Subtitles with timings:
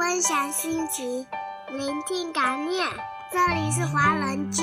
[0.00, 1.26] 分享心情，
[1.68, 2.88] 聆听感念。
[3.30, 4.62] 这里是华人居。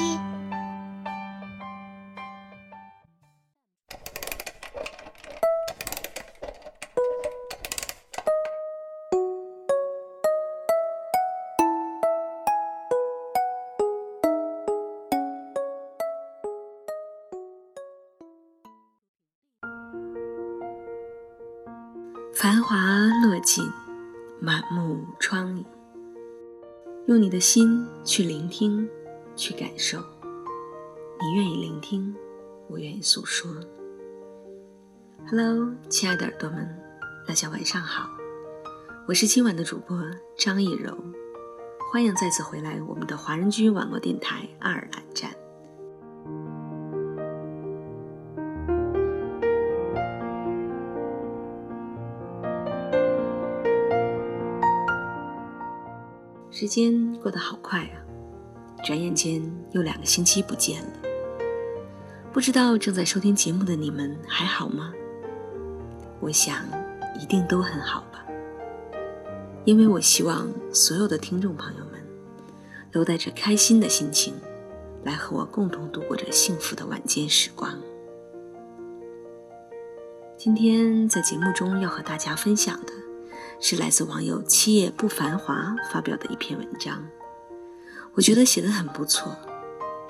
[22.34, 22.76] 繁华
[23.24, 23.64] 落尽，
[24.40, 25.66] 满目疮痍。
[27.08, 28.88] 用你的心去聆听，
[29.36, 30.00] 去感受。
[31.20, 32.16] 你愿意聆听，
[32.68, 33.50] 我愿意诉说。
[35.30, 36.68] Hello，亲爱的耳朵们，
[37.28, 38.10] 大家晚上好，
[39.08, 40.00] 我是今晚的主播
[40.38, 40.96] 张艺柔，
[41.92, 45.32] 欢迎再次回来我们的华人居网络电台爱尔兰站。
[56.60, 58.02] 时间过得好快啊，
[58.84, 59.40] 转眼间
[59.74, 60.90] 又两个星期不见了。
[62.34, 64.92] 不知道正在收听节目的你们还好吗？
[66.20, 66.66] 我想
[67.22, 68.26] 一定都很好吧，
[69.66, 72.04] 因为我希望所有的听众朋友们
[72.92, 74.34] 都带着开心的心情
[75.04, 77.80] 来和我共同度过这幸福的晚间时光。
[80.36, 83.07] 今天在节目中要和大家分享的。
[83.60, 87.04] 是来自网友七夜不繁华发表的一篇文章，
[88.14, 89.36] 我觉得写得很不错，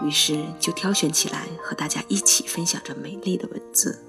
[0.04, 4.04] 于是就挑选起来和大家一起分享这美丽的文字。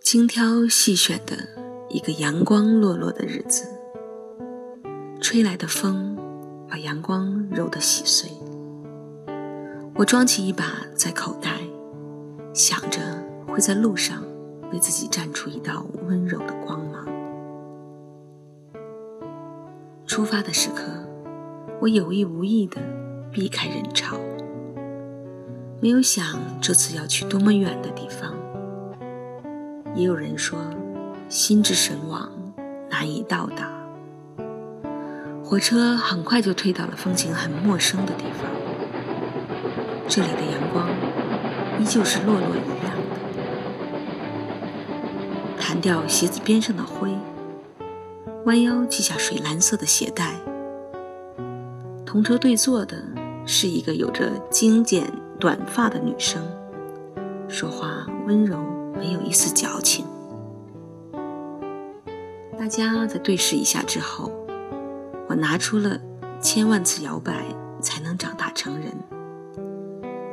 [0.00, 1.55] 精挑细选的。
[1.96, 3.66] 一个阳光落落的日子，
[5.18, 6.14] 吹来的风
[6.68, 8.30] 把阳光揉得细碎。
[9.94, 11.52] 我装起一把在口袋，
[12.52, 13.00] 想着
[13.48, 14.22] 会在路上
[14.70, 17.06] 为自己绽出一道温柔的光芒。
[20.06, 20.82] 出发的时刻，
[21.80, 22.78] 我有意无意地
[23.32, 24.18] 避开人潮，
[25.80, 28.34] 没有想这次要去多么远的地方。
[29.94, 30.58] 也有人说。
[31.28, 32.30] 心之神往，
[32.88, 33.70] 难以到达。
[35.44, 38.50] 火车很快就推到了风景很陌生的地方。
[40.08, 40.88] 这里的阳光
[41.80, 43.16] 依旧是落落一样的。
[45.60, 47.16] 弹掉鞋子边上的灰，
[48.44, 50.34] 弯腰系下水蓝色的鞋带。
[52.04, 53.02] 同车对坐的
[53.44, 56.40] 是一个有着精简短发的女生，
[57.48, 58.58] 说话温柔，
[58.96, 60.04] 没有一丝矫情。
[62.66, 64.28] 大家在对视一下之后，
[65.28, 66.00] 我拿出了
[66.40, 67.44] 千万次摇摆
[67.80, 68.86] 才能长大成人。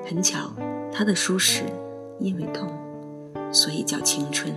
[0.04, 0.52] 很巧，
[0.92, 1.62] 他的书是
[2.20, 2.68] 因为痛，
[3.52, 4.52] 所以叫青春。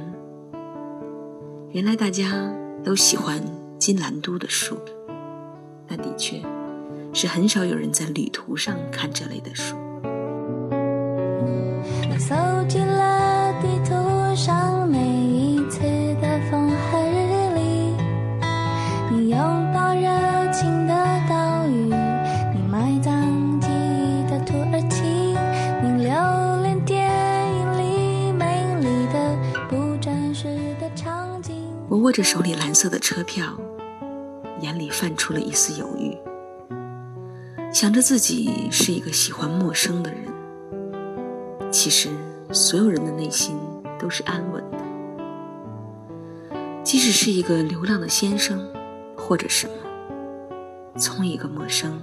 [1.73, 2.51] 原来大家
[2.83, 3.43] 都喜欢
[3.79, 4.79] 金兰都的书，
[5.87, 6.41] 但的确
[7.13, 9.77] 是很少有人在旅途上看这类的书。
[32.07, 33.59] 握着手里蓝色的车票，
[34.61, 36.17] 眼里泛出了一丝犹豫，
[37.73, 40.21] 想着自己是一个喜欢陌生的人。
[41.73, 42.09] 其实，
[42.53, 43.57] 所有人的内心
[43.99, 44.79] 都是安稳的，
[46.85, 48.65] 即使是一个流浪的先生，
[49.17, 49.75] 或者什么，
[50.97, 52.01] 从一个陌生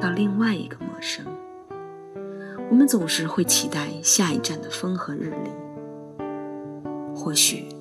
[0.00, 1.22] 到另外一个陌生，
[2.70, 5.50] 我们总是会期待下一站的风和日丽。
[7.14, 7.77] 或许。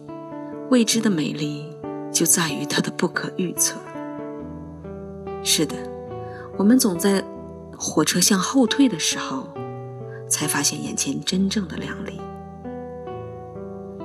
[0.70, 1.66] 未知的美丽
[2.12, 3.80] 就在于它的不可预测。
[5.42, 5.76] 是的，
[6.58, 7.24] 我们总在
[7.78, 9.48] 火车向后退的时候，
[10.30, 12.20] 才发现眼前真正的亮丽。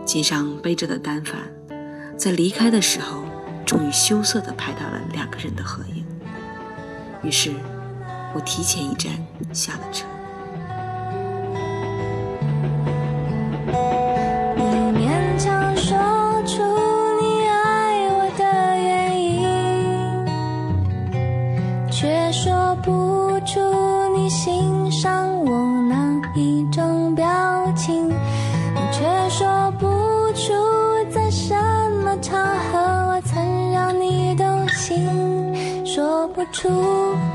[0.05, 1.41] 肩上背着的单反，
[2.17, 3.23] 在离开的时候，
[3.67, 6.05] 终于羞涩地拍到了两个人的合影。
[7.25, 7.53] 于是，
[8.35, 9.13] 我提前一站
[9.53, 10.07] 下了车。
[36.45, 36.69] 不出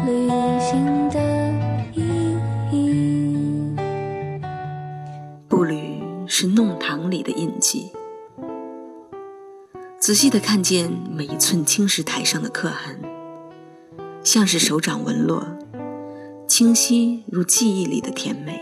[0.05, 0.27] 旅
[0.59, 1.17] 行的
[1.93, 2.35] 意
[2.73, 3.73] 义。
[5.47, 7.93] 步履是弄堂里的印记，
[9.97, 12.99] 仔细的看见每一寸青石台上的刻痕，
[14.25, 15.41] 像是手掌纹络，
[16.45, 18.59] 清晰如记忆里的甜美。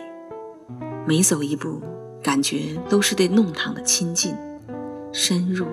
[1.07, 1.81] 每走一步，
[2.21, 4.35] 感觉都是对弄堂的亲近，
[5.11, 5.65] 深入，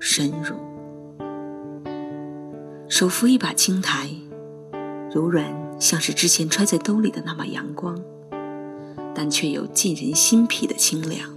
[0.00, 0.56] 深入。
[2.90, 4.10] 手扶一把青苔，
[5.14, 5.46] 柔软
[5.80, 7.96] 像是之前揣在兜里的那把阳光，
[9.14, 11.30] 但却有沁人心脾的清凉。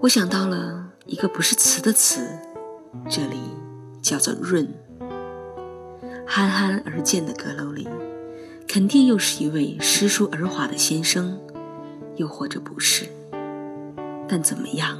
[0.00, 2.26] 我想到了一个不是词的词，
[3.06, 3.36] 这里
[4.00, 4.66] 叫做润。
[6.26, 7.86] 憨憨而健的阁楼里。
[8.66, 11.38] 肯定又是一位诗书而华的先生，
[12.16, 13.06] 又或者不是。
[14.28, 14.98] 但怎么样，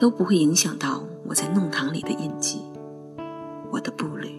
[0.00, 2.62] 都不会影响到我在弄堂里的印记，
[3.74, 4.30] 我的步履。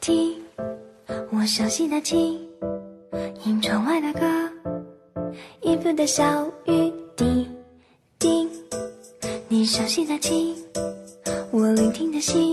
[0.00, 0.40] 听，
[1.32, 2.48] 我熟悉的琴，
[3.42, 4.20] 听窗外的歌，
[5.62, 6.92] 音符的小雨。
[9.48, 10.56] 你熟悉的琴，
[11.50, 12.51] 我聆听的心，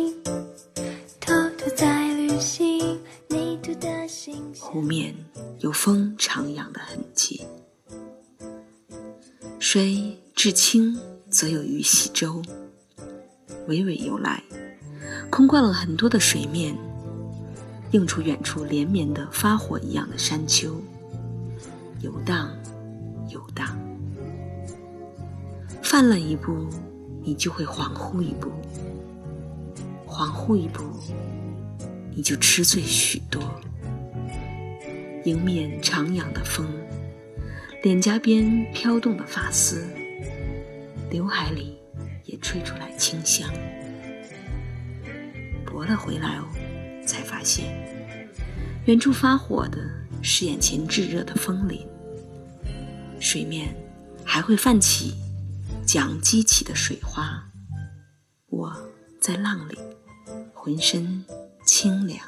[12.20, 12.42] 舟，
[13.70, 14.44] 娓娓由来，
[15.30, 16.76] 空贯了很多的水面，
[17.92, 20.76] 映出远处连绵的发火一样的山丘，
[22.02, 22.50] 游荡，
[23.30, 23.80] 游荡，
[25.82, 26.68] 泛了一步。
[27.24, 28.50] 你就会恍惚一步，
[30.06, 30.84] 恍惚一步，
[32.14, 33.42] 你就痴醉许多。
[35.24, 36.68] 迎面徜徉的风，
[37.82, 39.86] 脸颊边飘动的发丝，
[41.10, 41.79] 刘海里
[42.42, 43.50] 吹出来清香。
[45.66, 46.46] 拨了回来哦，
[47.06, 47.66] 才发现，
[48.86, 49.80] 远处发火的
[50.22, 51.88] 是眼前炙热的风铃，
[53.20, 53.76] 水面
[54.24, 55.14] 还会泛起。
[55.86, 57.44] 桨激起的水花，
[58.50, 58.72] 我
[59.20, 59.80] 在浪里，
[60.54, 61.26] 浑身
[61.66, 62.20] 清凉。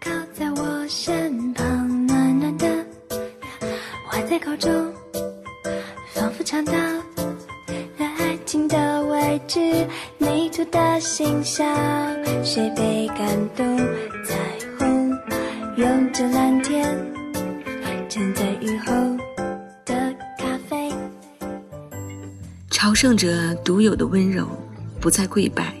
[0.00, 2.84] 靠在我身旁，暖暖的，
[4.08, 4.92] 怀在口中，
[6.14, 6.72] 仿佛尝到
[8.52, 9.58] 情的位置，
[10.18, 11.66] 泥土的形象，
[12.44, 13.26] 谁被感
[13.56, 13.78] 动？
[14.26, 14.36] 彩
[14.78, 15.10] 虹
[15.78, 16.84] 拥着蓝天，
[18.10, 18.92] 站在雨后
[19.86, 20.92] 的咖啡。
[22.68, 24.46] 朝圣者独有的温柔，
[25.00, 25.74] 不再跪拜，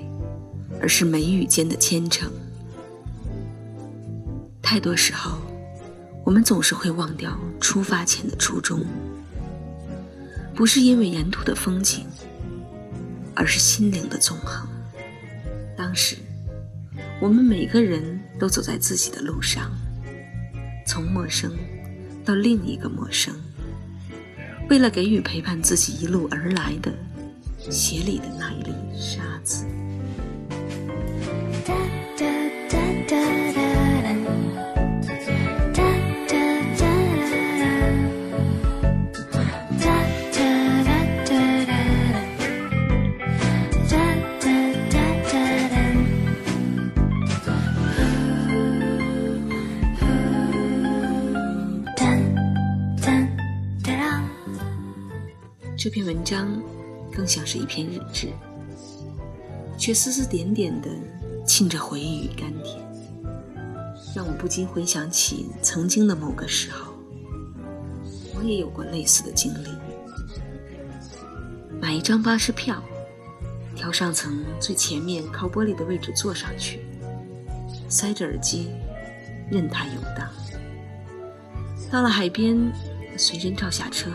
[0.80, 2.32] 而是眉宇间的虔诚。
[4.62, 5.36] 太多时候，
[6.24, 8.80] 我们总是会忘掉出发前的初衷，
[10.54, 12.06] 不是因为沿途的风景，
[13.34, 14.68] 而是心灵的纵横。
[15.76, 16.16] 当时，
[17.20, 19.70] 我们每个人都走在自己的路上，
[20.86, 21.52] 从陌生
[22.24, 23.34] 到另一个陌生。
[24.70, 26.92] 为了给予陪伴自己一路而来的
[27.70, 29.66] 鞋里的那一粒沙子。
[55.92, 56.58] 这篇文章
[57.14, 58.32] 更像是一篇日志，
[59.76, 60.88] 却丝丝点点的
[61.46, 62.82] 沁着回忆与甘甜，
[64.16, 66.94] 让我不禁回想起曾经的某个时候，
[68.34, 69.68] 我也有过类似的经历。
[71.78, 72.82] 买一张巴士票，
[73.76, 76.80] 挑上层最前面靠玻璃的位置坐上去，
[77.90, 78.70] 塞着耳机，
[79.50, 80.26] 任它游荡。
[81.90, 82.72] 到了海边，
[83.18, 84.10] 随身照下车。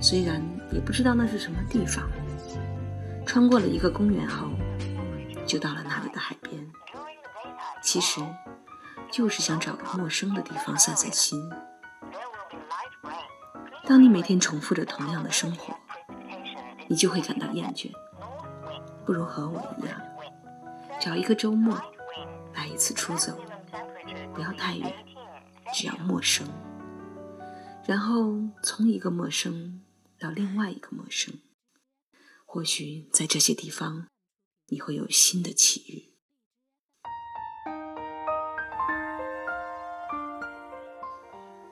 [0.00, 0.40] 虽然
[0.72, 2.08] 也不知道那是什么地方，
[3.26, 4.48] 穿过了一个公园后，
[5.46, 6.66] 就到了那里的海边。
[7.82, 8.20] 其实，
[9.10, 11.38] 就是想找个陌生的地方散散心。
[13.84, 15.74] 当你每天重复着同样的生活，
[16.88, 17.90] 你就会感到厌倦。
[19.04, 20.00] 不如和我一样，
[21.00, 21.76] 找一个周末，
[22.54, 23.36] 来一次出走，
[24.32, 24.90] 不要太远，
[25.74, 26.46] 只要陌生。
[27.84, 29.82] 然后从一个陌生。
[30.22, 31.34] 到另外一个陌生，
[32.46, 34.06] 或许在这些地方，
[34.68, 36.12] 你会有新的奇遇。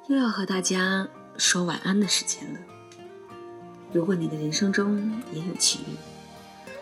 [0.08, 2.58] 又要和大家说晚安的时间了。
[3.92, 5.96] 如果你的人生中也有奇遇，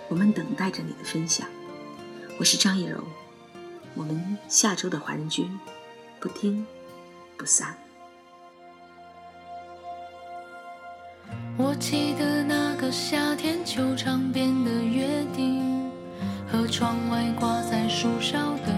[0.08, 1.46] 我们等待着你的分享。
[2.38, 3.04] 我是张艺柔，
[3.94, 5.60] 我们下周的华人君
[6.18, 6.66] 不听
[7.36, 7.87] 不散。
[11.60, 15.90] 我记得那个夏天，球场边的约定，
[16.46, 18.72] 和窗外挂在树梢的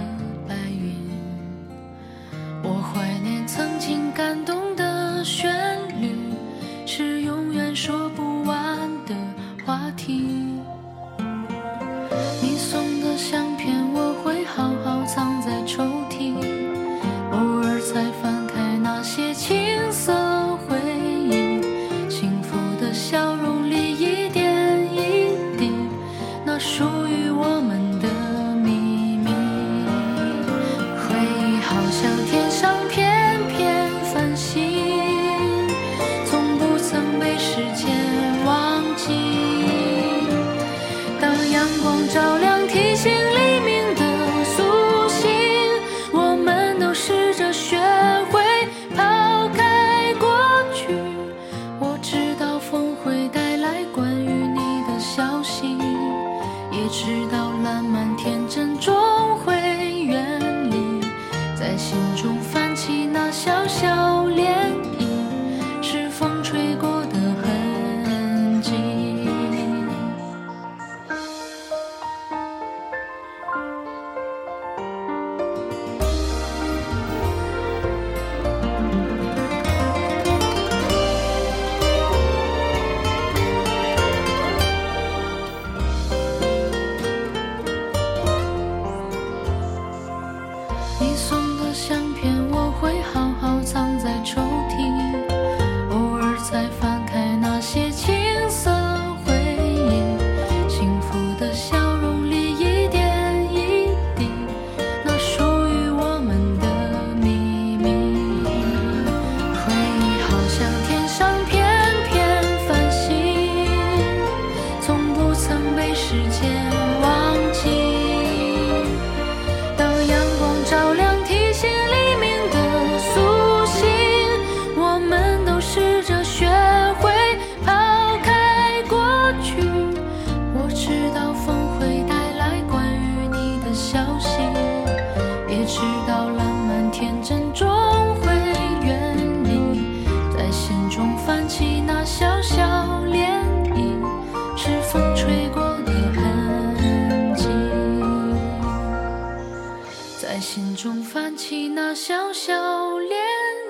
[151.50, 152.54] 起那小小
[153.00, 153.11] 涟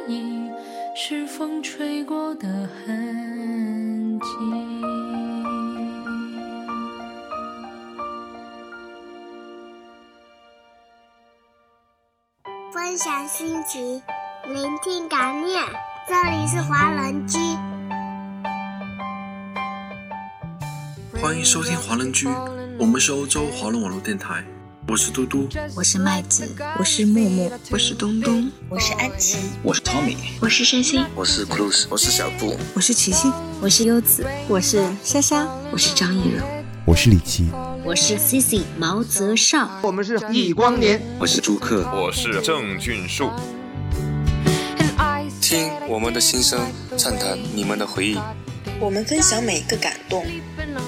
[0.06, 0.52] 漪，
[0.94, 4.28] 是风吹过的痕迹。
[12.70, 14.02] 分享心情，
[14.44, 15.64] 聆听感念。
[16.06, 17.38] 这里是华人居。
[21.18, 22.28] 欢迎收听华人居，
[22.78, 24.44] 我们是欧洲华人网络电台，
[24.90, 36.44] 我是嘟嘟，我是麦子，我是木木，我是东东，我是安琪，我是 Tommy，我是山心，我是 Cruz，我是小布，我是琪琪，我是优子，我是莎莎，我是张艺柔，
[36.84, 37.46] 我是李琦，
[37.84, 43.30] 我是 Cici 毛泽少，我们是易光年，我是朱克，我是郑俊树。
[45.40, 46.58] 听我们的心声，
[46.98, 48.18] 畅谈你们的回忆。
[48.80, 50.26] 我们分享每一个感动，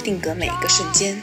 [0.02, 1.22] 定格每一个瞬间。